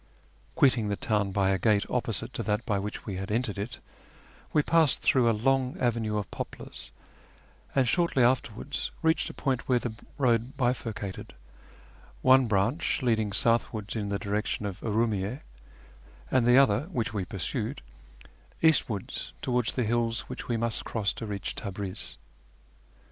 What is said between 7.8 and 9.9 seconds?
shortly afterwards reached a point where